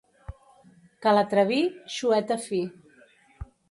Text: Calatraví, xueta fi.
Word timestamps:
Calatraví, 1.07 1.61
xueta 1.99 2.43
fi. 2.49 2.67